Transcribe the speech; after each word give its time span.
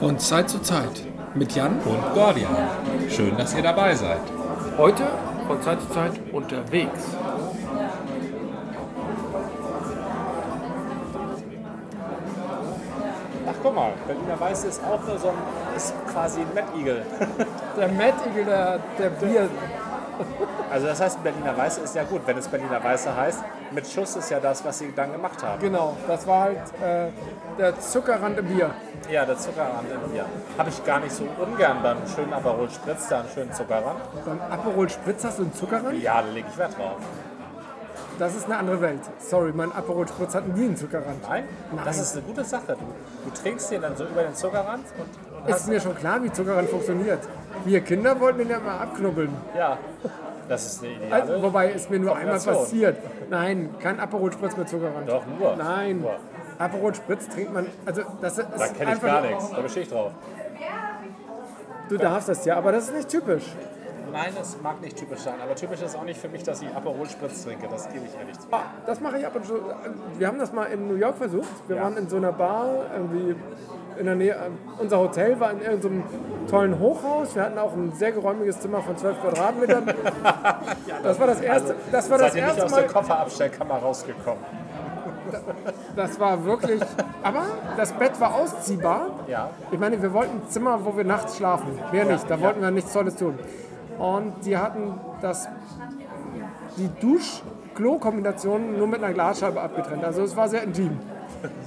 Von 0.00 0.18
Zeit 0.18 0.48
zu 0.48 0.62
Zeit 0.62 1.04
mit 1.34 1.54
Jan 1.54 1.78
und 1.84 2.14
Gordian. 2.14 2.56
Schön, 3.10 3.36
dass 3.36 3.54
ihr 3.54 3.62
dabei 3.62 3.94
seid. 3.94 4.22
Heute 4.78 5.02
von 5.46 5.60
Zeit 5.60 5.78
zu 5.82 5.90
Zeit 5.90 6.12
unterwegs. 6.32 7.02
Ach 13.46 13.54
guck 13.62 13.74
mal, 13.74 13.92
Berliner 14.06 14.40
Weiß 14.40 14.64
ist 14.64 14.82
auch 14.82 15.06
nur 15.06 15.18
so 15.18 15.28
ein, 15.28 15.76
ist 15.76 15.92
quasi 16.10 16.40
ein 16.40 16.54
Mad 16.54 16.68
Eagle. 16.78 17.04
Der 17.76 17.88
Mad 17.88 18.14
Eagle 18.26 18.46
der, 18.46 18.78
der 18.98 19.10
Bier. 19.10 19.50
Also 20.70 20.86
das 20.86 21.00
heißt, 21.00 21.22
Berliner 21.22 21.56
Weiße 21.56 21.80
ist 21.82 21.94
ja 21.94 22.04
gut, 22.04 22.22
wenn 22.26 22.38
es 22.38 22.48
Berliner 22.48 22.82
Weiße 22.82 23.14
heißt. 23.14 23.42
Mit 23.72 23.86
Schuss 23.86 24.16
ist 24.16 24.30
ja 24.30 24.40
das, 24.40 24.64
was 24.64 24.78
sie 24.78 24.92
dann 24.94 25.12
gemacht 25.12 25.42
haben. 25.42 25.60
Genau, 25.60 25.96
das 26.06 26.26
war 26.26 26.42
halt 26.44 26.58
äh, 26.82 27.08
der 27.58 27.78
Zuckerrand 27.80 28.38
im 28.38 28.46
Bier. 28.46 28.70
Ja, 29.08 29.24
der 29.24 29.36
Zuckerrand 29.36 29.86
im 29.90 30.10
Bier. 30.10 30.24
Habe 30.58 30.68
ich 30.68 30.84
gar 30.84 31.00
nicht 31.00 31.12
so 31.12 31.24
ungern 31.38 31.78
beim 31.82 31.98
schönen 32.14 32.32
Aperol 32.32 32.68
Spritz, 32.70 33.08
da 33.08 33.20
einen 33.20 33.28
schönen 33.28 33.52
Zuckerrand. 33.52 33.98
Beim 34.24 34.40
Aperol 34.50 34.88
Spritz 34.88 35.24
hast 35.24 35.38
du 35.38 35.42
einen 35.44 35.54
Zuckerrand? 35.54 36.00
Ja, 36.02 36.22
da 36.22 36.28
lege 36.28 36.46
ich 36.50 36.58
Wert 36.58 36.76
drauf. 36.76 36.98
Das 38.18 38.36
ist 38.36 38.44
eine 38.44 38.58
andere 38.58 38.80
Welt. 38.82 39.00
Sorry, 39.18 39.50
mein 39.52 39.72
Aperol 39.72 40.06
Spritz 40.06 40.34
hat 40.34 40.46
nie 40.46 40.66
einen 40.66 40.76
Zuckerrand. 40.76 41.22
Nein? 41.28 41.44
Nein. 41.72 41.84
Das 41.84 41.98
ist 41.98 42.12
eine 42.12 42.22
gute 42.22 42.44
Sache. 42.44 42.76
Du, 42.76 43.30
du 43.30 43.40
trinkst 43.42 43.70
den 43.70 43.82
dann 43.82 43.96
so 43.96 44.04
über 44.04 44.22
den 44.22 44.34
Zuckerrand 44.34 44.84
und, 44.98 45.42
und 45.42 45.48
Ist 45.48 45.68
mir 45.68 45.80
schon 45.80 45.94
klar, 45.96 46.22
wie 46.22 46.30
Zuckerrand 46.30 46.68
funktioniert. 46.68 47.20
Wir 47.64 47.80
Kinder 47.80 48.20
wollten 48.20 48.38
den 48.38 48.50
ja 48.50 48.60
mal 48.60 48.78
abknubbeln. 48.78 49.34
Ja, 49.56 49.78
das 50.50 50.66
ist 50.66 50.82
eine 50.84 50.92
ideale... 50.92 51.14
Also, 51.22 51.42
wobei 51.42 51.72
es 51.72 51.88
mir 51.88 51.98
nur 51.98 52.14
einmal 52.14 52.40
passiert. 52.40 52.98
Nein, 53.30 53.74
kein 53.80 53.98
Aperol 53.98 54.32
Spritz 54.32 54.56
mit 54.56 54.68
Zuckerrand. 54.68 55.08
Doch, 55.08 55.22
nur. 55.38 55.56
Nein. 55.56 56.00
Nur. 56.02 56.16
Aperol 56.60 56.94
Spritz 56.94 57.26
trinkt 57.28 57.52
man, 57.54 57.66
also 57.86 58.02
das 58.20 58.38
ist 58.38 58.46
Da 58.56 58.66
kenne 58.68 58.92
ich 58.94 59.00
gar 59.02 59.22
nichts, 59.22 59.50
da 59.50 59.60
bestehe 59.60 59.82
ich 59.84 59.88
drauf. 59.88 60.12
Du 61.88 61.96
darfst 61.96 62.28
das 62.28 62.44
ja, 62.44 62.56
aber 62.56 62.70
das 62.72 62.84
ist 62.88 62.94
nicht 62.94 63.08
typisch. 63.08 63.44
Nein, 64.12 64.32
es 64.40 64.60
mag 64.60 64.80
nicht 64.80 64.96
typisch 64.96 65.20
sein, 65.20 65.34
aber 65.42 65.54
typisch 65.54 65.80
ist 65.82 65.96
auch 65.96 66.02
nicht 66.04 66.20
für 66.20 66.28
mich, 66.28 66.42
dass 66.42 66.60
ich 66.62 66.68
Aperol 66.74 67.08
Spritz 67.08 67.44
trinke, 67.44 67.66
das 67.68 67.88
gebe 67.92 68.04
ich 68.06 68.18
ehrlich 68.18 68.38
zu. 68.38 68.46
Ah, 68.50 68.62
Das 68.84 69.00
mache 69.00 69.18
ich 69.18 69.26
ab 69.26 69.34
und 69.36 69.46
zu. 69.46 69.54
Wir 70.18 70.26
haben 70.26 70.38
das 70.38 70.52
mal 70.52 70.64
in 70.66 70.88
New 70.88 70.96
York 70.96 71.16
versucht. 71.16 71.48
Wir 71.68 71.76
Ja. 71.76 71.82
waren 71.84 71.96
in 71.96 72.08
so 72.08 72.16
einer 72.16 72.32
Bar, 72.32 72.68
irgendwie 72.94 73.36
in 73.98 74.06
der 74.06 74.14
Nähe. 74.16 74.36
Unser 74.78 74.98
Hotel 74.98 75.38
war 75.38 75.52
in 75.52 75.60
irgendeinem 75.60 76.02
tollen 76.48 76.78
Hochhaus. 76.78 77.34
Wir 77.36 77.42
hatten 77.44 77.58
auch 77.58 77.72
ein 77.72 77.92
sehr 77.92 78.10
geräumiges 78.12 78.60
Zimmer 78.60 78.82
von 78.82 78.96
12 78.96 79.20
Quadratmetern. 79.20 79.84
Das 81.02 81.18
war 81.18 81.26
das 81.28 81.40
erste, 81.40 81.74
das 81.90 82.10
war 82.10 82.18
das 82.18 82.34
Also, 82.34 82.34
Seid 82.34 82.42
ihr 82.42 82.46
nicht 82.46 82.58
erste 82.58 82.64
aus 82.64 82.74
der. 82.74 82.86
Kofferabstellkammer 82.88 83.74
rausgekommen? 83.76 84.44
Das 85.96 86.18
war 86.20 86.44
wirklich. 86.44 86.80
Aber 87.22 87.42
das 87.76 87.92
Bett 87.92 88.20
war 88.20 88.34
ausziehbar. 88.34 89.10
Ja. 89.28 89.50
Ich 89.70 89.78
meine, 89.78 90.00
wir 90.00 90.12
wollten 90.12 90.38
ein 90.42 90.48
Zimmer, 90.48 90.84
wo 90.84 90.96
wir 90.96 91.04
nachts 91.04 91.36
schlafen. 91.36 91.78
Mehr 91.92 92.04
nicht, 92.04 92.28
da 92.30 92.40
wollten 92.40 92.60
wir 92.62 92.70
nichts 92.70 92.92
Tolles 92.92 93.16
tun. 93.16 93.38
Und 93.98 94.44
die 94.46 94.56
hatten 94.56 94.98
das, 95.20 95.48
die 96.76 96.88
Dusch-Klo-Kombination 97.00 98.78
nur 98.78 98.86
mit 98.86 99.02
einer 99.02 99.12
Glasscheibe 99.12 99.60
abgetrennt. 99.60 100.04
Also 100.04 100.22
es 100.22 100.36
war 100.36 100.48
sehr 100.48 100.62
intim. 100.62 100.98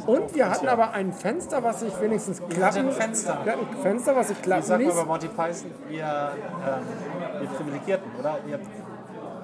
Und 0.06 0.36
wir 0.36 0.50
hatten 0.50 0.67
aber 0.67 0.91
ein 0.91 1.11
Fenster, 1.14 1.64
was 1.64 1.80
sich 1.80 2.00
wenigstens 2.00 2.41
klappen... 2.50 2.88
ein 2.88 2.91
Fenster? 2.91 3.39
Wir 3.44 3.53
hatten 3.53 3.67
ein 3.72 3.81
Fenster, 3.81 4.16
was 4.16 4.28
sich 4.28 4.41
klappen 4.41 4.64
sagt 4.64 4.81
man 4.81 4.89
ließ. 4.91 5.00
bei 5.00 5.06
Monty 5.06 5.28
Python? 5.28 5.72
Ihr, 5.89 6.03
ähm, 6.03 7.41
ihr 7.41 7.47
Privilegierten, 7.50 8.11
oder? 8.19 8.38
Ihr, 8.47 8.59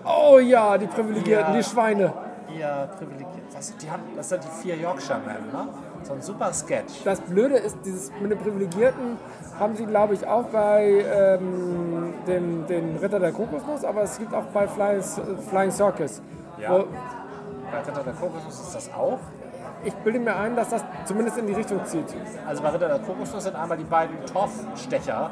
Oh 0.05 0.39
ja, 0.39 0.77
die 0.77 0.87
Privilegierten, 0.87 1.53
Ja. 1.53 1.57
die 1.59 1.63
Schweine. 1.63 2.13
Ihr 2.57 2.89
Privilegierten. 2.97 3.41
Was, 3.53 3.75
die 3.77 3.89
haben, 3.89 4.03
das 4.15 4.29
sind 4.29 4.43
die 4.43 4.61
vier 4.61 4.75
Yorkshire 4.77 5.19
Men, 5.25 5.51
ne? 5.51 5.67
So 6.03 6.13
ein 6.13 6.21
super 6.21 6.53
Sketch. 6.53 7.03
Das 7.03 7.19
Blöde 7.21 7.55
ist, 7.57 7.77
dieses 7.85 8.11
mit 8.21 8.31
den 8.31 8.39
Privilegierten 8.39 9.17
haben 9.59 9.75
sie, 9.75 9.85
glaube 9.85 10.13
ich, 10.13 10.25
auch 10.25 10.45
bei 10.45 11.03
ähm, 11.13 12.13
dem, 12.27 12.65
den 12.67 12.95
Ritter 12.97 13.19
der 13.19 13.31
Kokosnuss, 13.31 13.83
aber 13.83 14.03
es 14.03 14.17
gibt 14.17 14.33
auch 14.33 14.45
bei 14.53 14.67
Flying, 14.67 15.01
Flying 15.49 15.71
Circus. 15.71 16.21
Ja. 16.57 16.71
Wo, 16.71 16.85
Bei 17.71 17.79
Ritter 17.79 18.03
der 18.03 18.13
Kokosnuss 18.13 18.59
ist 18.61 18.75
das 18.75 18.89
auch. 18.93 19.19
ich 19.83 19.93
bilde 19.95 20.19
mir 20.19 20.35
ein, 20.35 20.55
dass 20.55 20.69
das 20.69 20.83
zumindest 21.05 21.37
in 21.37 21.47
die 21.47 21.53
Richtung 21.53 21.83
zieht. 21.85 22.05
Also 22.47 22.63
bei 22.63 22.69
Ritter 22.69 22.87
der 22.87 22.99
Kokosnuss 22.99 23.43
sind 23.43 23.55
einmal 23.55 23.77
die 23.77 23.83
beiden 23.83 24.25
Torfstecher. 24.25 25.31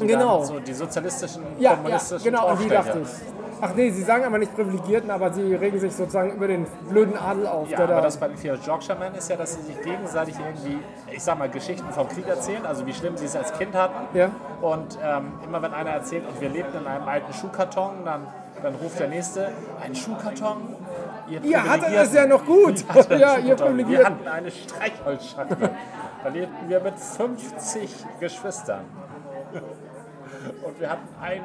Die 0.00 0.06
Genau. 0.08 0.42
So 0.42 0.58
die 0.60 0.74
sozialistischen, 0.74 1.42
Ja, 1.58 1.70
ja 1.70 1.76
kommunistischen 1.76 2.24
genau, 2.24 2.46
an 2.48 2.58
die 2.58 2.68
Torfstecher. 2.68 2.82
dachte 2.84 3.00
ich. 3.00 3.43
Ach 3.60 3.74
nee, 3.74 3.90
sie 3.90 4.02
sagen 4.02 4.24
aber 4.24 4.38
nicht 4.38 4.54
Privilegierten, 4.54 5.10
aber 5.10 5.32
sie 5.32 5.54
regen 5.54 5.78
sich 5.78 5.94
sozusagen 5.94 6.32
über 6.32 6.46
den 6.48 6.66
blöden 6.88 7.16
Adel 7.16 7.46
auf. 7.46 7.68
Ja, 7.70 7.78
aber 7.78 7.86
da, 7.86 8.00
das 8.00 8.16
bei 8.16 8.28
den 8.28 8.36
vier 8.36 8.54
Yorkshire 8.64 8.98
Men 8.98 9.14
ist 9.14 9.28
ja, 9.30 9.36
dass 9.36 9.54
sie 9.54 9.62
sich 9.62 9.80
gegenseitig 9.82 10.34
irgendwie, 10.38 10.78
ich 11.10 11.22
sag 11.22 11.38
mal, 11.38 11.48
Geschichten 11.48 11.90
vom 11.92 12.08
Krieg 12.08 12.26
erzählen, 12.28 12.66
also 12.66 12.86
wie 12.86 12.92
schlimm 12.92 13.16
sie 13.16 13.26
es 13.26 13.36
als 13.36 13.52
Kind 13.56 13.74
hatten. 13.74 14.16
Ja. 14.16 14.30
Und 14.60 14.98
ähm, 15.02 15.32
immer 15.44 15.62
wenn 15.62 15.72
einer 15.72 15.90
erzählt, 15.90 16.24
und 16.28 16.40
wir 16.40 16.48
lebten 16.48 16.78
in 16.78 16.86
einem 16.86 17.08
alten 17.08 17.32
Schuhkarton, 17.32 18.04
dann, 18.04 18.26
dann 18.62 18.74
ruft 18.76 18.98
der 19.00 19.08
Nächste, 19.08 19.50
ein 19.82 19.94
Schuhkarton? 19.94 20.76
Ihr 21.28 21.42
Ihr 21.42 21.62
hattet 21.62 21.84
Privilegierten." 21.84 22.06
es 22.08 22.14
ja 22.14 22.26
noch 22.26 22.44
gut. 22.44 22.84
Ihr 22.94 23.10
einen 23.10 23.20
Ja, 23.20 23.36
ihr 23.38 23.42
Schuhkarton. 23.42 23.48
Wir 23.48 23.56
Privilegierten. 23.56 24.06
hatten 24.06 24.28
eine 24.28 24.50
Streichholzschachtel. 24.50 25.70
da 26.22 26.28
lebten 26.28 26.68
wir 26.68 26.80
mit 26.80 26.98
50 26.98 28.04
Geschwistern. 28.20 28.84
Und 30.64 30.80
wir 30.80 30.90
hatten 30.90 31.08
ein 31.22 31.42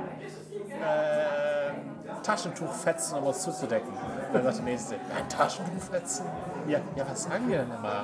äh, 0.67 2.21
Taschentuchfetzen, 2.23 3.17
um 3.19 3.27
uns 3.27 3.41
zuzudecken. 3.41 3.89
Dann 4.33 4.43
sagt 4.43 4.57
der 4.57 4.65
Nächste, 4.65 4.95
ein 4.95 5.27
Taschentuchfetzen? 5.29 6.25
Ja, 6.67 6.79
ja, 6.95 7.03
was 7.09 7.23
sagen 7.23 7.47
wir 7.47 7.59
denn 7.59 7.67
immer? 7.67 8.03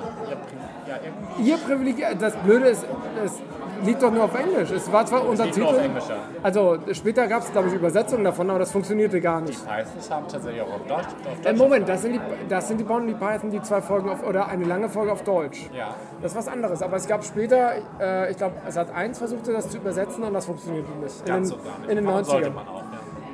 Ja, 0.88 0.96
irgendwie. 1.04 1.50
Ihr 1.50 1.56
Privilegiert, 1.58 2.20
das 2.20 2.34
Blöde 2.36 2.68
ist, 2.68 2.84
es 3.24 3.40
liegt 3.84 4.02
doch 4.02 4.10
nur 4.10 4.24
auf 4.24 4.34
Englisch. 4.34 4.70
Es 4.70 4.90
war 4.90 5.04
zwar 5.06 5.24
unser 5.28 5.44
liegt 5.44 5.58
nur 5.58 5.68
auf 5.68 5.74
Titel. 5.74 5.84
Englisch, 5.86 6.08
ja. 6.08 6.16
Also 6.42 6.78
später 6.92 7.28
gab 7.28 7.42
es, 7.42 7.52
glaube 7.52 7.68
ich, 7.68 7.74
Übersetzungen 7.74 8.24
davon, 8.24 8.48
aber 8.50 8.58
das 8.60 8.72
funktionierte 8.72 9.20
gar 9.20 9.40
nicht. 9.42 9.60
Pythons 9.64 10.10
haben 10.10 10.26
tatsächlich 10.26 10.62
auch 10.62 10.72
auf 10.72 10.86
Deutsch. 10.88 11.06
Auf 11.06 11.38
Äh, 11.40 11.42
Deutsch 11.44 11.58
Moment, 11.58 11.88
das 11.88 12.02
sind 12.02 12.12
die, 12.14 12.20
das 12.48 12.68
sind 12.68 12.78
die 12.78 12.84
Bonnie 12.84 13.14
Python, 13.14 13.50
die 13.50 13.62
zwei 13.62 13.82
Folgen 13.82 14.08
auf, 14.08 14.26
oder 14.26 14.48
eine 14.48 14.64
lange 14.64 14.88
Folge 14.88 15.12
auf 15.12 15.22
Deutsch. 15.22 15.68
Ja. 15.72 15.94
Das 16.22 16.32
ist 16.32 16.38
was 16.38 16.48
anderes. 16.48 16.82
Aber 16.82 16.96
es 16.96 17.06
gab 17.06 17.22
später, 17.22 17.72
äh, 18.00 18.30
ich 18.30 18.36
glaube, 18.38 18.54
es 18.66 18.76
hat 18.76 18.92
eins 18.92 19.18
versucht, 19.18 19.46
das 19.46 19.68
zu 19.68 19.76
übersetzen 19.76 20.24
und 20.24 20.32
das 20.32 20.46
funktionierte 20.46 20.90
nicht. 20.92 21.20
In 21.20 21.26
Ganz 21.26 21.50
den, 21.50 21.58
so 21.58 21.64
gar 21.64 21.78
nicht. 21.78 21.90
in 21.90 21.96
den 21.96 22.06
Warum 22.06 22.20
90ern. 22.22 22.45
Sollte 22.46 22.56
man 22.56 22.68
auch, 22.68 22.82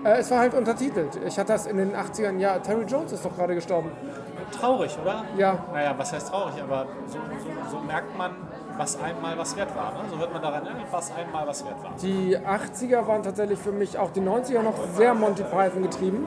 ja. 0.05 0.11
Äh, 0.11 0.19
es 0.19 0.31
war 0.31 0.39
halt 0.39 0.55
untertitelt. 0.55 1.19
Ich 1.27 1.39
hatte 1.39 1.53
das 1.53 1.67
in 1.67 1.77
den 1.77 1.95
80ern. 1.95 2.39
Ja, 2.39 2.59
Terry 2.59 2.84
Jones 2.84 3.12
ist 3.12 3.25
doch 3.25 3.34
gerade 3.37 3.55
gestorben. 3.55 3.91
Traurig, 4.50 4.97
oder? 5.00 5.25
Ja. 5.37 5.65
Naja, 5.73 5.95
was 5.97 6.12
heißt 6.12 6.28
traurig? 6.28 6.55
Aber 6.62 6.87
so, 7.06 7.19
so, 7.39 7.77
so 7.78 7.81
merkt 7.84 8.17
man, 8.17 8.33
was 8.77 9.00
einmal 9.00 9.39
was 9.39 9.56
wert 9.56 9.75
war. 9.77 9.93
Ne? 9.93 10.09
So 10.11 10.19
wird 10.19 10.33
man 10.33 10.43
daran 10.43 10.67
erinnert, 10.67 10.87
was 10.91 11.12
einmal 11.15 11.47
was 11.47 11.65
wert 11.65 11.83
war. 11.83 11.93
Die 12.03 12.37
80er 12.37 13.06
waren 13.06 13.23
tatsächlich 13.23 13.59
für 13.59 13.73
mich, 13.73 13.99
auch 13.99 14.11
die 14.11 14.21
90er 14.21 14.62
noch 14.62 14.75
sehr 14.95 15.15
Monty 15.15 15.44
Python 15.44 15.83
getrieben. 15.83 16.27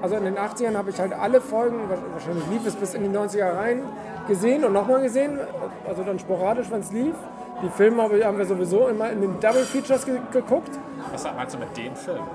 Also 0.00 0.16
in 0.16 0.24
den 0.24 0.36
80ern 0.36 0.76
habe 0.76 0.90
ich 0.90 0.98
halt 0.98 1.12
alle 1.12 1.40
Folgen, 1.40 1.78
wahrscheinlich 2.12 2.46
lief 2.48 2.66
es 2.66 2.74
bis 2.74 2.94
in 2.94 3.04
die 3.04 3.16
90er 3.16 3.56
rein, 3.56 3.82
gesehen 4.28 4.64
und 4.64 4.72
nochmal 4.72 5.02
gesehen. 5.02 5.38
Also 5.86 6.02
dann 6.02 6.18
sporadisch, 6.18 6.70
wenn 6.70 6.80
es 6.80 6.92
lief. 6.92 7.14
Die 7.62 7.68
Filme 7.70 8.02
haben 8.02 8.38
wir 8.38 8.46
sowieso 8.46 8.88
immer 8.88 9.10
in 9.10 9.20
den 9.20 9.40
Double 9.40 9.64
Features 9.64 10.04
ge 10.04 10.18
geguckt. 10.32 10.70
Was 11.12 11.24
meinst 11.24 11.54
du 11.54 11.58
mit 11.58 11.76
den 11.76 11.94
Filmen? 11.96 12.26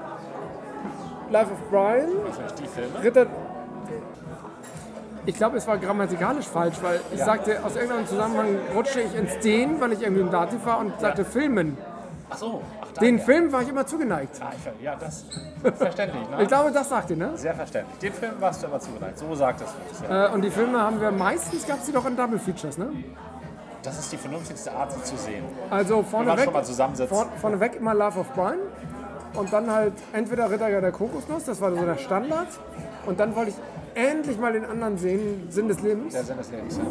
Life 1.29 1.51
of 1.51 1.69
Brian, 1.69 2.09
Also 2.27 2.41
nicht 2.41 2.59
die 2.59 2.67
Filme? 2.67 3.03
Ritter. 3.03 3.27
Ich 5.25 5.35
glaube, 5.35 5.57
es 5.57 5.67
war 5.67 5.77
grammatikalisch 5.77 6.47
falsch, 6.47 6.77
weil 6.81 7.01
ich 7.13 7.21
sagte, 7.21 7.63
aus 7.63 7.75
irgendeinem 7.75 8.07
Zusammenhang 8.07 8.57
rutschte 8.75 9.01
ich 9.01 9.13
ins 9.15 9.37
Den, 9.39 9.79
weil 9.79 9.91
ich 9.91 10.01
irgendwie 10.01 10.21
im 10.21 10.31
Dativ 10.31 10.65
war 10.65 10.79
und 10.79 10.99
sagte 10.99 11.25
Filmen. 11.25 11.77
Ach 12.31 12.37
so. 12.37 12.61
Ach, 12.81 12.87
da, 12.93 13.01
Den 13.01 13.17
ja. 13.17 13.23
Film 13.23 13.51
war 13.51 13.61
ich 13.61 13.69
immer 13.69 13.85
zugeneigt. 13.85 14.39
Ah, 14.41 14.51
ich, 14.55 14.83
ja, 14.83 14.95
das 14.95 15.25
verständlich. 15.77 16.29
Ne? 16.29 16.43
Ich 16.43 16.47
glaube, 16.47 16.71
das 16.71 16.89
sagt 16.89 17.09
ihr, 17.09 17.17
ne? 17.17 17.31
Sehr 17.35 17.53
verständlich. 17.53 17.97
Den 17.99 18.13
Film 18.13 18.33
warst 18.39 18.61
du 18.63 18.67
immer 18.67 18.79
zugeneigt. 18.79 19.17
So 19.17 19.27
du 19.27 19.33
es. 19.33 20.01
Ja. 20.07 20.27
Äh, 20.27 20.31
und 20.31 20.41
die 20.43 20.51
Filme 20.51 20.79
haben 20.81 21.01
wir 21.01 21.11
meistens, 21.11 21.67
gab 21.67 21.79
es 21.79 21.85
die 21.85 21.91
doch 21.91 22.05
in 22.05 22.15
Double 22.15 22.39
Features, 22.39 22.77
ne? 22.77 22.87
Das 23.83 23.97
ist 23.97 24.11
die 24.11 24.17
vernünftigste 24.17 24.71
Art, 24.71 24.91
sie 24.91 25.03
zu 25.03 25.15
sehen. 25.17 25.45
Also 25.69 26.03
vorneweg, 26.03 26.43
schon 26.45 26.53
mal 26.53 26.65
zusammensetzt. 26.65 27.09
vorn, 27.13 27.29
vorneweg 27.39 27.75
immer 27.75 27.93
Love 27.93 28.19
of 28.19 28.33
Brian 28.33 28.59
und 29.35 29.53
dann 29.53 29.71
halt 29.71 29.93
entweder 30.11 30.51
Ritter 30.51 30.81
der 30.81 30.91
Kokosnuss, 30.91 31.45
das 31.45 31.61
war 31.61 31.71
so 31.71 31.85
der 31.85 31.97
Standard. 31.97 32.47
Und 33.05 33.19
dann 33.19 33.35
wollte 33.35 33.51
ich 33.51 33.57
endlich 33.95 34.37
mal 34.37 34.51
den 34.53 34.65
anderen 34.65 34.97
sehen, 34.97 35.47
Sinn 35.49 35.67
des 35.69 35.81
Lebens. 35.81 36.13
Der 36.13 36.23
Sinn 36.23 36.37
des 36.37 36.51
Lebens. 36.51 36.77
Ja. 36.77 36.83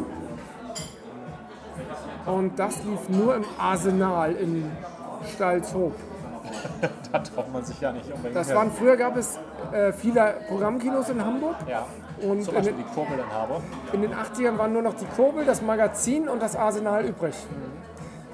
Und 2.33 2.59
das 2.59 2.83
lief 2.85 3.09
nur 3.09 3.35
im 3.37 3.45
Arsenal 3.59 4.35
in 4.35 4.71
Stalzhoop. 5.35 5.95
Da 7.13 7.19
traut 7.19 7.53
man 7.53 7.63
sich 7.65 7.79
ja 7.81 7.93
nicht 7.93 8.07
unbedingt. 8.07 8.37
Das 8.37 8.55
waren, 8.55 8.71
früher 8.71 8.97
gab 8.97 9.17
es 9.17 9.39
äh, 9.73 9.93
viele 9.93 10.35
Programmkinos 10.49 11.11
in 11.11 11.23
Hamburg. 11.25 11.57
ja. 11.69 11.87
Und 12.23 12.43
Zum 12.43 12.55
in 12.55 12.61
Beispiel 12.63 12.77
den, 12.77 12.85
die 12.85 12.95
Kurbel 12.95 13.19
in 13.93 13.95
in 13.95 14.03
den 14.03 14.15
80ern 14.15 14.59
waren 14.59 14.73
nur 14.73 14.83
noch 14.83 14.95
die 14.95 15.07
Kurbel, 15.07 15.45
das 15.45 15.63
Magazin 15.63 16.29
und 16.29 16.43
das 16.43 16.57
Arsenal 16.57 17.05
übrig. 17.05 17.35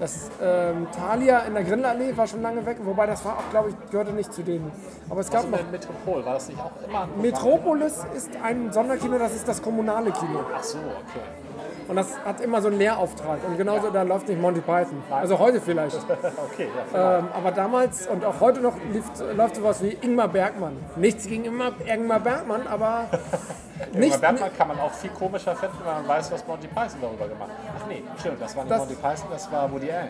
Das 0.00 0.28
ähm, 0.42 0.88
Thalia 0.90 1.40
in 1.40 1.54
der 1.54 1.62
Grindelallee 1.62 2.16
war 2.16 2.26
schon 2.26 2.42
lange 2.42 2.66
weg, 2.66 2.78
wobei 2.82 3.06
das 3.06 3.24
war 3.24 3.38
auch, 3.38 3.50
glaube 3.50 3.70
ich, 3.70 3.90
gehörte 3.90 4.12
nicht 4.12 4.32
zu 4.32 4.42
denen. 4.42 4.72
Aber 5.08 5.20
es 5.20 5.30
gab 5.30 5.48
noch. 5.48 5.58
Metropol, 5.70 6.24
war 6.24 6.34
das 6.34 6.48
nicht 6.48 6.60
auch 6.60 6.72
immer 6.86 7.02
ein? 7.02 7.20
Metropolis 7.20 8.04
ist 8.14 8.30
ein 8.42 8.72
Sonderkino, 8.72 9.18
das 9.18 9.36
ist 9.36 9.46
das 9.46 9.62
kommunale 9.62 10.10
Kino. 10.10 10.40
Ach 10.52 10.62
so, 10.62 10.78
okay. 10.78 11.43
Und 11.86 11.96
das 11.96 12.08
hat 12.24 12.40
immer 12.40 12.62
so 12.62 12.68
einen 12.68 12.78
Lehrauftrag. 12.78 13.38
Und 13.46 13.56
genauso, 13.58 13.90
da 13.90 14.02
läuft 14.02 14.28
nicht 14.28 14.40
Monty 14.40 14.60
Python. 14.60 15.02
Also 15.10 15.38
heute 15.38 15.60
vielleicht. 15.60 15.96
Okay, 16.52 16.68
ja. 16.92 17.18
ähm, 17.18 17.28
aber 17.34 17.50
damals 17.50 18.06
und 18.06 18.24
auch 18.24 18.38
heute 18.40 18.60
noch 18.60 18.74
lief, 18.92 19.04
läuft 19.36 19.56
sowas 19.56 19.82
wie 19.82 19.96
Ingmar 20.00 20.28
Bergmann. 20.28 20.76
Nichts 20.96 21.26
gegen 21.26 21.44
Ingmar, 21.44 21.72
Ingmar 21.84 22.20
Bergmann, 22.20 22.66
aber 22.66 23.06
Ingmar 23.92 24.00
nicht, 24.00 24.20
Bergmann 24.20 24.50
kann 24.56 24.68
man 24.68 24.78
auch 24.80 24.92
viel 24.92 25.10
komischer 25.10 25.54
finden, 25.56 25.76
wenn 25.84 25.94
man 25.94 26.08
weiß, 26.08 26.30
was 26.32 26.46
Monty 26.46 26.68
Python 26.68 26.98
darüber 27.00 27.26
gemacht 27.28 27.50
hat. 27.50 27.74
Ach 27.82 27.86
nee, 27.88 28.02
stimmt, 28.18 28.40
das 28.40 28.54
war 28.56 28.64
nicht 28.64 28.72
Das- 28.72 28.78
Monty 28.80 28.94
Python, 28.94 29.26
das 29.30 29.50
war 29.52 29.72
Woody 29.72 29.90
Allen. 29.90 30.08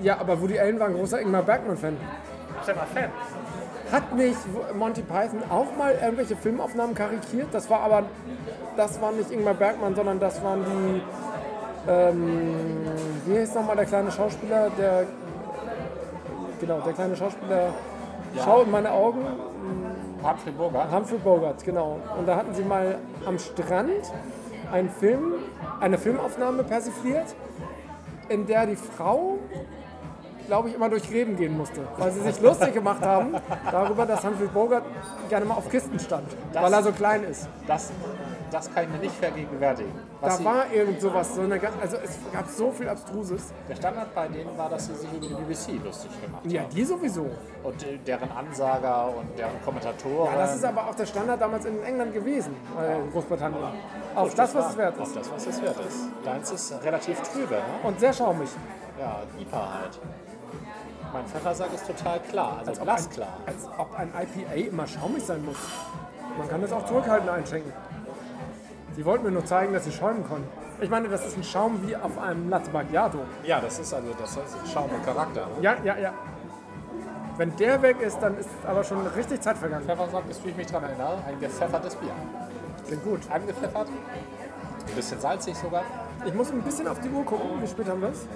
Ja, 0.00 0.18
aber 0.18 0.40
Woody 0.40 0.58
Allen 0.58 0.80
war 0.80 0.88
ein 0.88 0.94
großer 0.94 1.20
Ingmar 1.20 1.42
Bergmann-Fan. 1.42 1.96
Ich 2.60 2.66
bin 2.66 2.76
mal 2.76 2.86
Fan. 2.86 3.10
Hat 3.92 4.14
nicht 4.14 4.38
Monty 4.74 5.02
Python 5.02 5.42
auch 5.50 5.76
mal 5.76 5.94
irgendwelche 6.02 6.36
Filmaufnahmen 6.36 6.94
karikiert? 6.94 7.48
Das 7.52 7.68
war 7.70 7.80
aber, 7.80 8.04
das 8.76 9.00
war 9.00 9.12
nicht 9.12 9.30
Ingmar 9.30 9.54
Bergmann, 9.54 9.94
sondern 9.94 10.18
das 10.18 10.42
waren 10.42 10.64
die, 10.64 11.02
ähm, 11.90 12.86
wie 13.26 13.38
heißt 13.38 13.54
nochmal 13.54 13.76
der 13.76 13.86
kleine 13.86 14.10
Schauspieler, 14.10 14.70
der, 14.78 15.06
genau, 16.60 16.80
der 16.80 16.92
kleine 16.92 17.16
Schauspieler, 17.16 17.72
Schau 18.42 18.62
in 18.62 18.70
meine 18.70 18.90
Augen, 18.90 19.24
Humphrey 20.22 20.52
Bogart. 20.52 20.90
Humphrey 20.90 21.18
Bogart, 21.18 21.64
genau. 21.64 22.00
Und 22.18 22.26
da 22.26 22.36
hatten 22.36 22.52
sie 22.54 22.64
mal 22.64 22.98
am 23.24 23.38
Strand 23.38 24.12
einen 24.72 24.88
Film, 24.88 25.34
eine 25.80 25.98
Filmaufnahme 25.98 26.64
persifliert, 26.64 27.34
in 28.28 28.46
der 28.46 28.66
die 28.66 28.76
Frau, 28.76 29.33
glaube 30.46 30.68
ich, 30.68 30.74
immer 30.74 30.88
durch 30.88 31.08
Gräben 31.08 31.36
gehen 31.36 31.56
musste, 31.56 31.80
weil 31.98 32.12
sie 32.12 32.20
sich 32.20 32.40
lustig 32.40 32.74
gemacht 32.74 33.02
haben 33.02 33.34
darüber, 33.70 34.06
dass 34.06 34.24
Humphrey 34.24 34.46
Bogart 34.48 34.84
gerne 35.28 35.46
mal 35.46 35.54
auf 35.54 35.68
Kisten 35.68 35.98
stand, 35.98 36.28
weil 36.52 36.72
er 36.72 36.82
so 36.82 36.92
klein 36.92 37.24
ist. 37.24 37.48
Das, 37.66 37.90
das 38.50 38.72
kann 38.72 38.84
ich 38.84 38.90
mir 38.90 38.98
nicht 38.98 39.14
vergegenwärtigen. 39.16 39.92
Was 40.20 40.38
Da 40.38 40.44
war 40.44 40.72
irgend 40.72 41.00
sowas, 41.00 41.34
so 41.34 41.40
eine, 41.42 41.60
also 41.80 41.96
es 42.02 42.18
gab 42.32 42.46
so 42.48 42.70
viel 42.70 42.88
Abstruses. 42.88 43.52
der 43.68 43.74
Standard 43.76 44.14
bei 44.14 44.28
denen 44.28 44.56
war, 44.56 44.68
dass 44.68 44.86
sie 44.86 44.94
sich 44.94 45.08
über 45.12 45.26
die 45.26 45.34
BBC 45.34 45.84
lustig 45.84 46.10
gemacht 46.22 46.42
haben. 46.42 46.50
Ja, 46.50 46.62
die 46.64 46.84
sowieso. 46.84 47.28
Und 47.62 47.82
äh, 47.82 47.98
deren 48.06 48.30
Ansager 48.30 49.08
und 49.16 49.38
deren 49.38 49.60
Kommentatoren. 49.64 50.32
Ja, 50.32 50.38
das 50.38 50.56
ist 50.56 50.64
aber 50.64 50.88
auch 50.88 50.94
der 50.94 51.06
Standard 51.06 51.40
damals 51.40 51.64
in 51.64 51.82
England 51.82 52.14
gewesen, 52.14 52.54
äh, 52.80 53.00
in 53.00 53.10
Großbritannien. 53.10 53.60
Auf 54.14 54.34
das, 54.34 54.54
was 54.54 54.70
es 54.70 54.76
wert 54.76 54.98
Auf 55.00 55.08
ist. 55.08 55.16
das, 55.16 55.32
was 55.32 55.46
es 55.46 55.62
wert 55.62 55.76
ist. 55.88 55.98
Deins 56.24 56.50
ist 56.52 56.84
relativ 56.84 57.20
trübe, 57.22 57.54
ne? 57.54 57.62
Und 57.82 57.98
sehr 57.98 58.12
schaumig. 58.12 58.48
Ja, 58.98 59.22
IPA 59.40 59.68
halt. 59.80 60.00
Mein 61.14 61.26
Pfeffersack 61.26 61.72
ist 61.72 61.86
total 61.86 62.18
klar, 62.18 62.58
also 62.66 62.82
glasklar. 62.82 63.38
Als 63.46 63.68
ob 63.78 63.96
ein 63.96 64.08
IPA 64.08 64.52
immer 64.68 64.84
schaumig 64.84 65.22
sein 65.22 65.44
muss. 65.44 65.56
Man 66.36 66.48
kann 66.48 66.60
das 66.60 66.72
auch 66.72 66.84
zurückhaltend 66.86 67.30
einschenken. 67.30 67.72
Sie 68.96 69.04
wollten 69.04 69.24
mir 69.24 69.30
nur 69.30 69.44
zeigen, 69.44 69.72
dass 69.72 69.84
sie 69.84 69.92
schäumen 69.92 70.26
konnten. 70.26 70.48
Ich 70.80 70.90
meine, 70.90 71.08
das 71.08 71.24
ist 71.24 71.36
ein 71.36 71.44
Schaum 71.44 71.86
wie 71.86 71.94
auf 71.94 72.18
einem 72.18 72.50
Latte 72.50 72.68
Macchiato. 72.72 73.18
Ja, 73.44 73.60
das 73.60 73.78
ist 73.78 73.94
also 73.94 74.08
das 74.18 74.36
ist 74.36 74.72
Schaum 74.72 74.90
und 74.90 75.04
Charakter. 75.04 75.42
ne? 75.42 75.52
Ja, 75.62 75.76
ja, 75.84 75.96
ja. 75.98 76.12
Wenn 77.36 77.54
der 77.58 77.80
weg 77.80 78.00
ist, 78.00 78.18
dann 78.18 78.36
ist 78.36 78.48
aber 78.66 78.82
schon 78.82 79.06
richtig 79.06 79.40
Zeit 79.40 79.56
vergangen. 79.56 79.84
Pfeffersack 79.86 80.24
ist, 80.28 80.44
wie 80.44 80.48
ich 80.48 80.56
mich 80.56 80.66
daran 80.66 80.90
erinnere, 80.90 81.18
ein 81.28 81.38
gepfeffertes 81.38 81.94
Bier. 81.94 82.10
Klingt 82.88 83.04
gut. 83.04 83.20
Angepfeffert, 83.30 83.86
ein 83.86 84.94
bisschen 84.96 85.20
salzig 85.20 85.56
sogar. 85.56 85.84
Ich 86.26 86.34
muss 86.34 86.50
ein 86.50 86.62
bisschen 86.62 86.88
auf 86.88 86.98
die 86.98 87.08
Uhr 87.08 87.24
gucken. 87.24 87.62
Wie 87.62 87.68
spät 87.68 87.88
haben 87.88 88.00
wir 88.00 88.08
es? 88.08 88.26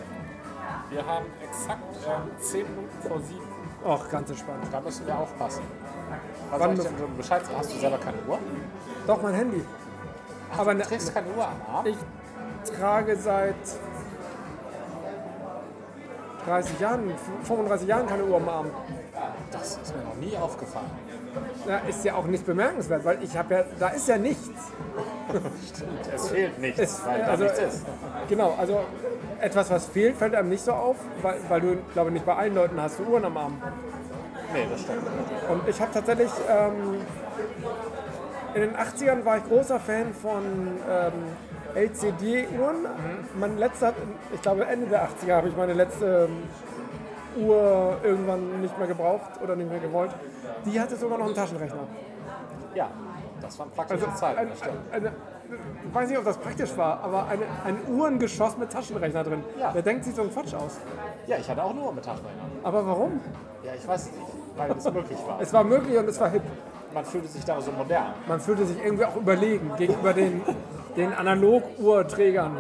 Wir 0.91 1.05
haben 1.05 1.27
exakt 1.43 1.97
ähm, 2.07 2.31
10 2.39 2.67
Minuten 2.71 3.09
vor 3.09 3.21
7. 3.21 3.41
Ach, 3.87 4.11
ganz 4.11 4.31
entspannt. 4.31 4.65
Da 4.73 4.81
müssen 4.81 5.07
wir 5.07 5.19
aufpassen. 5.19 5.63
Was 6.51 6.61
Wann 6.61 6.77
soll 6.77 6.87
ich 6.87 6.93
denn 6.93 7.17
Bescheid 7.17 7.45
sagen? 7.45 7.59
Hast 7.59 7.75
du 7.75 7.79
selber 7.79 7.99
keine 7.99 8.17
Uhr? 8.27 8.39
Doch, 9.07 9.23
mein 9.23 9.35
Handy. 9.35 9.65
Aber 10.57 10.73
Du 10.73 10.79
ne, 10.79 10.85
trägst 10.85 11.13
keine 11.15 11.29
Uhr 11.29 11.47
am 11.47 11.75
Arm? 11.75 11.87
ich 11.87 11.97
trage 12.79 13.17
seit 13.17 13.55
30 16.47 16.81
Jahren, 16.81 17.13
35 17.43 17.87
Jahren 17.87 18.07
keine 18.07 18.25
Uhr 18.25 18.37
am 18.37 18.49
Arm. 18.49 18.71
Das 19.51 19.79
ist 19.83 19.95
mir 19.95 20.03
noch 20.03 20.17
nie 20.17 20.37
aufgefallen. 20.37 20.91
Ja, 21.67 21.79
ist 21.89 22.05
ja 22.05 22.15
auch 22.15 22.25
nicht 22.25 22.47
bemerkenswert, 22.47 23.05
weil 23.05 23.23
ich 23.23 23.37
habe 23.37 23.55
ja, 23.55 23.65
da 23.79 23.89
ist 23.89 24.09
ja 24.09 24.17
nichts. 24.17 24.49
Es 26.15 26.29
fehlt 26.31 26.59
nichts, 26.59 26.81
Es, 26.81 27.07
weil 27.07 27.21
da 27.21 27.27
also, 27.27 27.45
nichts 27.45 27.59
ist. 27.59 27.87
Genau, 28.29 28.55
also 28.59 28.81
etwas, 29.41 29.71
was 29.71 29.87
fehlt, 29.87 30.17
fällt 30.17 30.35
einem 30.35 30.49
nicht 30.49 30.65
so 30.65 30.73
auf, 30.73 30.97
weil, 31.23 31.37
weil 31.49 31.61
du, 31.61 31.77
glaube 31.93 32.09
ich, 32.11 32.15
nicht 32.15 32.27
bei 32.27 32.35
allen 32.35 32.55
Leuten 32.55 32.81
hast 32.81 32.99
du 32.99 33.05
Uhren 33.05 33.25
am 33.25 33.37
Arm. 33.37 33.63
Nee, 34.53 34.67
das 34.71 34.81
stimmt. 34.81 35.03
Und 35.51 35.69
ich 35.69 35.81
habe 35.81 35.93
tatsächlich, 35.93 36.31
ähm, 36.49 37.01
in 38.55 38.61
den 38.63 38.77
80ern 38.77 39.25
war 39.25 39.37
ich 39.39 39.45
großer 39.45 39.79
Fan 39.79 40.13
von 40.15 40.43
ähm, 40.91 41.13
LCD-Uhren. 41.75 42.87
Mein 43.39 43.59
letzter, 43.59 43.93
ich 44.35 44.41
glaube 44.43 44.65
Ende 44.65 44.87
der 44.87 45.07
80er 45.09 45.35
habe 45.35 45.49
ich 45.49 45.57
meine 45.57 45.75
letzte 45.75 46.29
ähm, 46.29 47.45
Uhr 47.47 47.99
irgendwann 48.03 48.61
nicht 48.61 48.77
mehr 48.79 48.89
gebraucht 48.89 49.41
oder 49.43 49.55
nicht 49.55 49.71
mehr 49.71 49.81
gewollt. 49.81 50.11
Die 50.65 50.81
hatte 50.81 50.97
sogar 50.97 51.19
noch 51.19 51.27
einen 51.27 51.35
Taschenrechner. 51.35 51.87
Ja, 52.75 52.91
das 53.41 53.59
waren 53.59 53.71
praktische 53.71 54.07
Also 54.07 54.19
Zeiten, 54.19 54.39
ein, 54.39 54.49
das 54.49 54.59
stimmt. 54.59 54.93
eine, 54.93 55.13
ich 55.89 55.95
weiß 55.95 56.09
nicht, 56.09 56.19
ob 56.19 56.25
das 56.25 56.37
praktisch 56.39 56.77
war, 56.77 57.01
aber 57.03 57.27
eine, 57.29 57.45
ein 57.65 57.79
Uhrengeschoss 57.89 58.59
mit 58.59 58.71
Taschenrechner 58.71 59.25
drin. 59.25 59.43
Ja. 59.59 59.71
Wer 59.73 59.83
denkt 59.83 60.05
sich 60.05 60.15
so 60.15 60.23
einen 60.23 60.33
Quatsch 60.33 60.55
aus? 60.55 60.79
Ja, 61.27 61.37
ich 61.39 61.49
hatte 61.49 61.63
auch 61.63 61.75
nur 61.75 61.93
mit 61.93 62.05
Taschenrechner. 62.05 62.43
Aber 62.63 62.87
warum? 62.87 63.21
Ja, 63.65 63.73
ich 63.75 63.87
weiß 63.87 64.07
nicht, 64.07 64.19
weil 64.57 64.71
es 64.71 64.85
möglich 64.85 65.19
war. 65.27 65.41
Es 65.41 65.53
war 65.53 65.65
möglich 65.65 65.97
und 65.99 66.09
es 66.09 66.21
war 66.21 66.31
hip. 66.31 66.43
Man 66.93 67.05
fühlte 67.05 67.29
sich 67.29 67.45
da 67.45 67.61
so 67.61 67.71
modern. 67.73 68.15
Man 68.27 68.41
fühlte 68.41 68.65
sich 68.65 68.83
irgendwie 68.83 69.05
auch 69.05 69.17
überlegen 69.17 69.71
gegenüber 69.77 70.13
den, 70.13 70.43
den 70.97 71.13
Analog-Uhrträgern. 71.13 72.57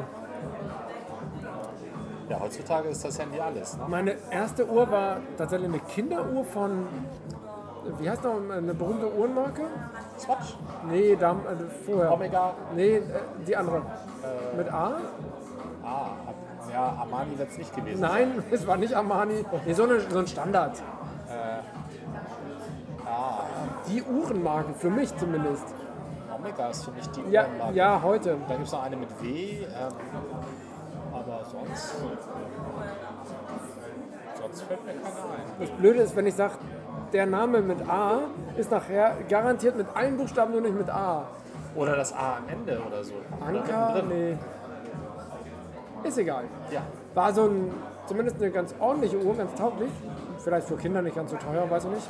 Ja, 2.29 2.41
heutzutage 2.41 2.89
ist 2.89 3.05
das 3.05 3.19
Handy 3.19 3.41
alles. 3.41 3.77
Ne? 3.79 3.85
Meine 3.89 4.17
erste 4.31 4.67
Uhr 4.67 4.91
war 4.91 5.19
tatsächlich 5.39 5.69
eine 5.69 5.81
Kinderuhr 5.81 6.45
von, 6.45 6.87
wie 7.99 8.09
heißt 8.11 8.23
noch, 8.25 8.37
eine 8.51 8.75
berühmte 8.75 9.13
Uhrenmarke? 9.13 9.63
Swatch, 10.19 10.57
Nee, 10.89 11.17
da, 11.19 11.33
äh, 11.33 11.35
vorher. 11.87 12.13
Omega, 12.13 12.53
Nee, 12.75 12.97
äh, 12.97 13.03
die 13.47 13.57
andere. 13.57 13.83
Mit 14.57 14.69
A? 14.73 14.97
ah, 15.85 16.07
ja, 16.73 16.97
Armani 17.01 17.39
wird 17.39 17.51
es 17.51 17.59
nicht 17.59 17.75
gewesen. 17.75 18.01
Nein, 18.01 18.43
es 18.51 18.67
war 18.67 18.77
nicht 18.77 18.95
Armani. 18.95 19.45
Nee, 19.67 19.73
so, 19.73 19.85
eine, 19.85 20.01
so 20.01 20.19
ein 20.19 20.27
Standard. 20.27 20.83
Ah, 23.07 23.41
Die 23.89 24.03
Uhrenmarke, 24.03 24.75
für 24.75 24.91
mich 24.91 25.17
zumindest. 25.17 25.65
Omega 26.37 26.69
ist 26.69 26.85
für 26.85 26.91
mich 26.93 27.07
die 27.11 27.23
Ja, 27.31 27.45
Uhrenmarke. 27.47 27.75
ja 27.75 28.01
heute. 28.03 28.37
Da 28.47 28.55
gibt 28.55 28.67
es 28.67 28.73
noch 28.73 28.83
eine 28.83 28.97
mit 28.97 29.09
W, 29.23 29.63
ähm, 29.65 29.67
aber 31.13 31.45
sonst. 31.45 31.95
Sonst 34.41 34.63
fällt 34.63 34.85
mir 34.85 34.93
keine 34.93 35.05
ein. 35.07 35.61
Das 35.61 35.71
Blöde 35.71 36.01
ist, 36.01 36.15
wenn 36.17 36.27
ich 36.27 36.35
sage, 36.35 36.55
der 37.13 37.27
Name 37.27 37.61
mit 37.61 37.79
A 37.89 38.21
ist 38.57 38.71
nachher 38.71 39.17
garantiert 39.29 39.77
mit 39.77 39.87
allen 39.95 40.17
Buchstaben, 40.17 40.53
nur 40.53 40.61
nicht 40.61 40.77
mit 40.77 40.89
A. 40.91 41.25
Oder 41.75 41.97
das 41.97 42.13
A 42.13 42.37
am 42.39 42.49
Ende 42.49 42.81
oder 42.87 43.05
so. 43.05 43.15
Oder 43.15 43.47
Anker? 43.47 43.93
mittendrin. 43.95 44.37
Nee. 46.03 46.09
Ist 46.09 46.19
egal. 46.19 46.45
Ja, 46.71 46.83
War 47.15 47.33
so 47.33 47.45
ein, 47.45 47.73
zumindest 48.07 48.37
eine 48.41 48.51
ganz 48.51 48.75
ordentliche 48.79 49.19
Uhr, 49.19 49.35
ganz 49.37 49.55
tauglich. 49.55 49.91
Vielleicht 50.39 50.69
für 50.69 50.77
Kinder 50.77 51.03
nicht 51.03 51.17
ganz 51.17 51.31
so 51.31 51.37
teuer, 51.37 51.69
weiß 51.69 51.85
ich 51.85 51.91
nicht. 51.91 52.09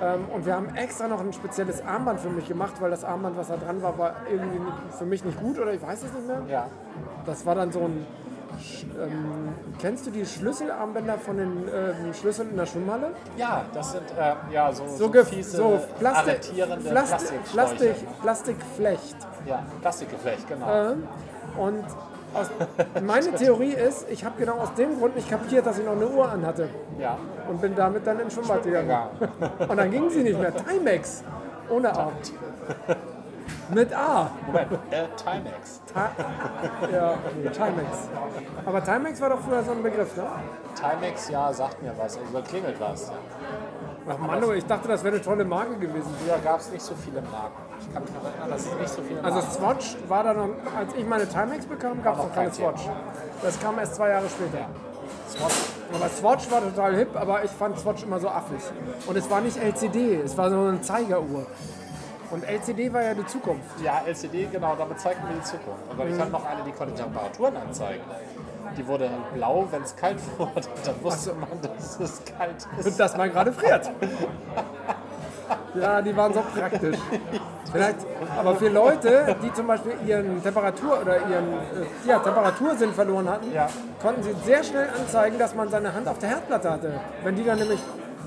Ähm, 0.00 0.26
und 0.32 0.46
wir 0.46 0.54
haben 0.54 0.74
extra 0.76 1.08
noch 1.08 1.20
ein 1.20 1.32
spezielles 1.32 1.84
Armband 1.84 2.20
für 2.20 2.30
mich 2.30 2.46
gemacht, 2.46 2.74
weil 2.80 2.90
das 2.90 3.04
Armband, 3.04 3.36
was 3.36 3.48
da 3.48 3.56
dran 3.56 3.82
war, 3.82 3.98
war 3.98 4.14
irgendwie 4.30 4.60
für 4.96 5.04
mich 5.04 5.24
nicht 5.24 5.40
gut 5.40 5.58
oder 5.58 5.72
ich 5.72 5.82
weiß 5.82 6.04
es 6.04 6.12
nicht 6.12 6.26
mehr. 6.26 6.42
ja. 6.48 6.66
Das 7.26 7.44
war 7.44 7.54
dann 7.54 7.72
so 7.72 7.80
ein. 7.80 8.06
Ähm, 9.00 9.54
kennst 9.80 10.06
du 10.06 10.10
die 10.10 10.24
Schlüsselarmbänder 10.26 11.18
von 11.18 11.36
den 11.36 11.68
ähm, 11.72 12.12
Schlüsseln 12.14 12.50
in 12.50 12.56
der 12.56 12.66
Schwimmhalle? 12.66 13.10
Ja, 13.36 13.64
das 13.72 13.92
sind 13.92 14.04
äh, 14.18 14.52
ja 14.54 14.72
so, 14.72 14.86
So, 14.88 14.96
so, 14.96 15.10
ge- 15.10 15.24
fiese, 15.24 15.56
so 15.56 15.80
Plastik, 15.98 16.40
Plastik. 16.90 17.44
Plastik, 17.52 17.94
Plastikflecht. 18.22 19.16
Ja, 19.46 19.62
Plastikgeflecht, 19.80 20.48
genau. 20.48 20.66
Ähm, 20.92 21.08
und 21.56 21.84
aus, 22.34 22.50
meine 23.02 23.32
Theorie 23.34 23.72
ist, 23.72 24.06
ich 24.10 24.24
habe 24.24 24.34
genau 24.38 24.54
aus 24.58 24.74
dem 24.74 24.98
Grund 24.98 25.16
nicht 25.16 25.30
kapiert, 25.30 25.64
dass 25.64 25.78
ich 25.78 25.84
noch 25.86 25.92
eine 25.92 26.06
Uhr 26.08 26.30
anhatte. 26.30 26.68
Ja, 26.98 27.16
Und 27.48 27.60
bin 27.60 27.74
damit 27.74 28.06
dann 28.06 28.20
ins 28.20 28.34
Schwimmbad 28.34 28.62
gegangen. 28.64 28.92
Und 29.66 29.76
dann 29.76 29.90
ging 29.90 30.10
sie 30.10 30.22
nicht 30.22 30.38
mehr. 30.38 30.52
Timex. 30.54 31.24
Ohne 31.70 31.90
A. 31.96 32.12
Mit 33.70 33.92
A. 33.92 34.30
Moment, 34.46 34.72
äh, 34.90 35.04
Timex. 35.16 35.80
Ta 35.92 36.10
ja, 36.90 37.14
nee, 37.36 37.50
Timex. 37.50 38.08
Aber 38.64 38.82
Timex 38.82 39.20
war 39.20 39.30
doch 39.30 39.40
früher 39.40 39.62
so 39.62 39.72
ein 39.72 39.82
Begriff, 39.82 40.16
ne? 40.16 40.24
Timex, 40.74 41.28
ja, 41.28 41.52
sagt 41.52 41.82
mir 41.82 41.92
was, 41.98 42.16
also 42.16 42.32
da 42.32 42.40
klingelt 42.40 42.80
was. 42.80 43.12
Ach 44.10 44.18
Mann, 44.18 44.42
ich 44.56 44.64
dachte, 44.64 44.88
das 44.88 45.04
wäre 45.04 45.16
eine 45.16 45.22
tolle 45.22 45.44
Marke 45.44 45.76
gewesen. 45.76 46.08
Früher 46.24 46.38
gab 46.38 46.60
es 46.60 46.70
nicht 46.70 46.82
so 46.82 46.94
viele 46.94 47.20
Marken. 47.20 47.62
Ich 47.80 47.92
kann 47.92 48.02
mich 48.02 48.12
noch 48.14 48.24
erinnern, 48.24 48.50
dass 48.50 48.66
es 48.66 48.74
nicht 48.74 48.88
so 48.88 49.02
viele 49.02 49.22
Also 49.22 49.36
Marken 49.36 49.52
Swatch 49.52 49.96
war 50.08 50.24
da 50.24 50.32
noch, 50.32 50.48
als 50.76 50.94
ich 50.94 51.06
meine 51.06 51.28
Timex 51.28 51.66
bekam, 51.66 52.02
gab 52.02 52.16
es 52.16 52.24
noch 52.24 52.34
keine 52.34 52.50
Thema. 52.50 52.70
Swatch. 52.70 52.88
Das 53.42 53.60
kam 53.60 53.78
erst 53.78 53.96
zwei 53.96 54.08
Jahre 54.08 54.26
später. 54.30 54.66
Swatch. 55.28 55.54
Aber 55.94 56.08
Swatch 56.08 56.50
war 56.50 56.62
total 56.62 56.96
hip, 56.96 57.16
aber 57.16 57.44
ich 57.44 57.50
fand 57.50 57.78
Swatch 57.78 58.02
immer 58.02 58.18
so 58.18 58.28
affig. 58.28 58.62
Und 59.06 59.16
es 59.16 59.28
war 59.28 59.42
nicht 59.42 59.58
LCD, 59.58 60.22
es 60.22 60.36
war 60.38 60.48
so 60.48 60.58
eine 60.58 60.80
Zeigeruhr. 60.80 61.46
Und 62.30 62.44
LCD 62.44 62.92
war 62.92 63.02
ja 63.02 63.14
die 63.14 63.26
Zukunft. 63.26 63.80
Ja, 63.82 64.02
LCD, 64.06 64.48
genau, 64.52 64.74
damit 64.76 65.00
zeigten 65.00 65.26
wir 65.28 65.36
die 65.36 65.42
Zukunft. 65.42 65.80
Und 65.90 65.98
dann 65.98 66.12
ich 66.12 66.18
hatte 66.20 66.30
noch 66.30 66.44
eine, 66.44 66.62
die 66.62 66.72
konnte 66.72 66.94
Temperaturen 66.94 67.56
anzeigen. 67.56 68.02
Die 68.76 68.86
wurde 68.86 69.08
dann 69.08 69.24
blau, 69.34 69.66
wenn 69.70 69.82
es 69.82 69.96
kalt 69.96 70.18
wurde. 70.38 70.60
Dann 70.84 71.02
wusste 71.02 71.32
man, 71.34 71.48
dass 71.62 71.98
es 72.00 72.22
kalt 72.36 72.66
ist. 72.78 72.86
Und 72.86 73.00
dass 73.00 73.16
man 73.16 73.30
gerade 73.30 73.52
friert. 73.52 73.90
Ja, 75.74 76.02
die 76.02 76.14
waren 76.16 76.34
so 76.34 76.42
praktisch. 76.54 76.98
Vielleicht, 77.72 77.96
aber 78.38 78.56
für 78.56 78.68
Leute, 78.68 79.36
die 79.42 79.52
zum 79.52 79.66
Beispiel 79.66 79.92
ihren 80.06 80.42
Temperatur 80.42 81.00
oder 81.02 81.18
ihren 81.18 81.52
äh, 81.52 82.08
ja, 82.08 82.18
Temperatursinn 82.18 82.92
verloren 82.94 83.28
hatten, 83.28 83.52
Ja. 83.52 83.68
konnten 84.00 84.22
sie 84.22 84.34
sehr 84.44 84.64
schnell 84.64 84.88
anzeigen, 84.98 85.38
dass 85.38 85.54
man 85.54 85.68
seine 85.68 85.92
Hand 85.92 86.08
auf 86.08 86.18
der 86.18 86.30
Herdplatte 86.30 86.70
hatte. 86.70 86.92
Wenn 87.22 87.36
die 87.36 87.44
dann 87.44 87.58
nämlich 87.58 87.80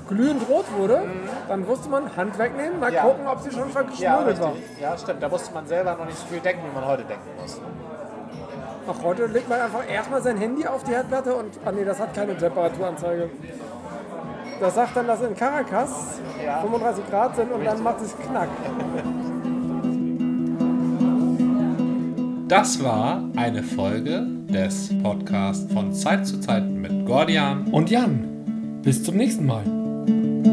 glühend 0.08 0.48
rot 0.48 0.64
wurde, 0.76 1.02
dann 1.48 1.66
wusste 1.66 1.88
man 1.88 2.14
Hand 2.16 2.38
wegnehmen, 2.38 2.78
mal 2.80 2.90
Mhm. 2.90 2.96
Ja. 2.96 3.02
gucken, 3.02 3.26
ob 3.26 3.40
sie 3.40 3.50
schon 3.50 3.68
Ja, 3.68 3.68
verschmuggelt 3.68 4.40
war. 4.40 4.52
richtig. 4.54 4.80
ja, 4.80 4.96
stimmt. 4.98 5.22
Da 5.22 5.28
musste 5.28 5.54
man 5.54 5.66
selber 5.66 5.96
noch 5.96 6.06
nicht 6.06 6.18
so 6.18 6.26
viel 6.26 6.40
denken, 6.40 6.62
wie 6.70 6.74
man 6.74 6.86
heute 6.86 7.04
denken 7.04 7.28
muss. 7.40 7.60
Auch 8.88 9.02
heute 9.04 9.26
legt 9.26 9.48
man 9.48 9.60
einfach 9.60 9.88
erstmal 9.88 10.20
sein 10.22 10.36
Handy 10.36 10.66
auf 10.66 10.82
die 10.84 10.90
Herdplatte 10.90 11.34
und, 11.34 11.50
ah 11.64 11.70
nee, 11.72 11.84
das 11.84 12.00
hat 12.00 12.14
keine 12.14 12.36
Temperaturanzeige. 12.36 13.30
Das 14.60 14.74
sagt 14.74 14.96
dann, 14.96 15.06
dass 15.06 15.20
in 15.22 15.34
Caracas 15.36 16.20
Ja. 16.44 16.60
35 16.60 17.08
Grad 17.10 17.36
sind 17.36 17.52
und 17.52 17.64
dann 17.64 17.82
macht 17.82 18.00
es 18.00 18.14
Knack. 18.18 18.48
Das 22.48 22.82
war 22.84 23.22
eine 23.36 23.62
Folge 23.62 24.26
des 24.52 24.90
Podcasts 25.02 25.72
von 25.72 25.92
Zeit 25.94 26.26
zu 26.26 26.38
Zeit 26.40 26.64
mit 26.68 27.06
Gordian 27.06 27.68
Und 27.72 27.88
Jan, 27.90 28.80
bis 28.82 29.02
zum 29.02 29.16
nächsten 29.16 29.46
Mal. 29.46 29.62
Thank 30.04 30.46
you. 30.46 30.51